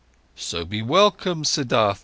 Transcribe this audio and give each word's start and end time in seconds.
"So 0.35 0.65
be 0.65 0.81
welcome, 0.81 1.43
Siddhartha. 1.43 1.99